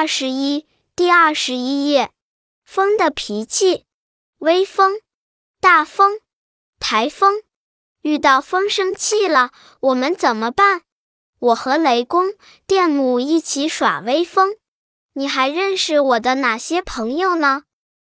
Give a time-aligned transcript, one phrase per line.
[0.00, 0.66] 二十一
[0.96, 2.10] 第二十一页。
[2.64, 3.84] 风的脾气
[4.38, 4.98] 微风
[5.60, 6.20] 大风
[6.78, 7.42] 台风。
[8.00, 9.50] 遇到风生气了
[9.80, 10.80] 我们怎么办？
[11.38, 12.32] 我和雷公
[12.66, 14.56] 电母一起耍威风。
[15.12, 17.64] 你还认识我的哪些朋友呢？